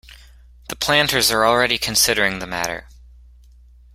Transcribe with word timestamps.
The 0.69 0.75
planters 0.75 1.29
are 1.29 1.45
already 1.45 1.77
considering 1.77 2.39
the 2.39 2.47
matter. 2.47 2.87